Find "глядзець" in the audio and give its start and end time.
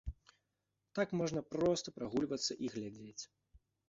2.77-3.23